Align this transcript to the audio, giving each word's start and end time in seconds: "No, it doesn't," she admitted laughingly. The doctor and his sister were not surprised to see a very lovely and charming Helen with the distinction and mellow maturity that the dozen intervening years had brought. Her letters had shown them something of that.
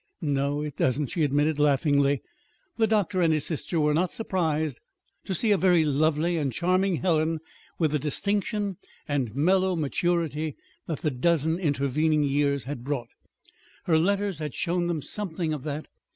"No, 0.23 0.63
it 0.63 0.75
doesn't," 0.77 1.11
she 1.11 1.23
admitted 1.23 1.59
laughingly. 1.59 2.23
The 2.77 2.87
doctor 2.87 3.21
and 3.21 3.31
his 3.31 3.45
sister 3.45 3.79
were 3.79 3.93
not 3.93 4.09
surprised 4.09 4.79
to 5.25 5.35
see 5.35 5.51
a 5.51 5.59
very 5.59 5.85
lovely 5.85 6.37
and 6.37 6.51
charming 6.51 6.95
Helen 6.95 7.37
with 7.77 7.91
the 7.91 7.99
distinction 7.99 8.77
and 9.07 9.35
mellow 9.35 9.75
maturity 9.75 10.55
that 10.87 11.01
the 11.01 11.11
dozen 11.11 11.59
intervening 11.59 12.23
years 12.23 12.63
had 12.63 12.83
brought. 12.83 13.09
Her 13.83 13.99
letters 13.99 14.39
had 14.39 14.55
shown 14.55 14.87
them 14.87 15.03
something 15.03 15.53
of 15.53 15.61
that. 15.65 15.87